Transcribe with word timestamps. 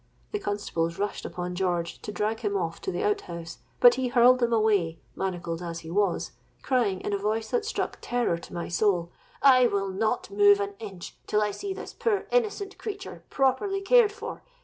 The 0.31 0.39
constables 0.39 0.97
rushed 0.97 1.25
upon 1.25 1.53
George 1.53 2.01
to 2.01 2.11
drag 2.11 2.39
him 2.39 2.57
off 2.57 2.81
to 2.81 2.91
the 2.91 3.03
out 3.03 3.21
house: 3.21 3.59
but 3.79 3.93
he 3.93 4.07
hurled 4.07 4.39
them 4.39 4.51
away, 4.51 4.99
manacled 5.15 5.61
as 5.61 5.81
he 5.81 5.91
was, 5.91 6.31
crying 6.63 7.01
in 7.01 7.13
a 7.13 7.19
voice 7.19 7.51
that 7.51 7.65
struck 7.67 7.99
terror 8.01 8.39
to 8.39 8.51
my 8.55 8.67
soul, 8.67 9.11
'I 9.43 9.67
will 9.67 9.89
not 9.89 10.31
move 10.31 10.59
an 10.59 10.73
inch 10.79 11.19
till 11.27 11.43
I 11.43 11.51
see 11.51 11.71
this 11.71 11.93
poor 11.93 12.25
innocent 12.31 12.79
creature 12.79 13.25
properly 13.29 13.79
cared 13.79 14.11
for. 14.11 14.41